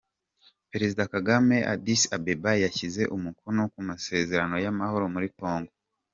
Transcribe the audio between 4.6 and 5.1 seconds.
y’amahoro